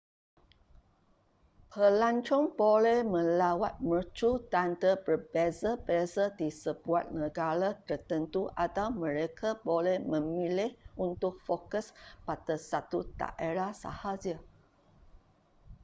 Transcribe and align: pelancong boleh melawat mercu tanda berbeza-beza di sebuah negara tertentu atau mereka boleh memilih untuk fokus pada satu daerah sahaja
pelancong 1.71 2.47
boleh 2.61 2.99
melawat 3.15 3.75
mercu 3.89 4.31
tanda 4.53 4.91
berbeza-beza 5.05 6.25
di 6.39 6.49
sebuah 6.63 7.03
negara 7.21 7.69
tertentu 7.87 8.41
atau 8.65 8.87
mereka 9.03 9.49
boleh 9.69 9.97
memilih 10.13 10.71
untuk 11.07 11.33
fokus 11.47 11.85
pada 12.27 12.55
satu 12.69 12.99
daerah 13.21 13.71
sahaja 13.83 14.35